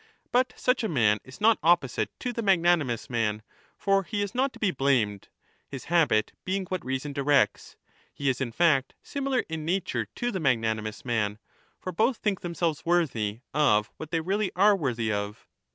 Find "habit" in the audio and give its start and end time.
5.93-6.31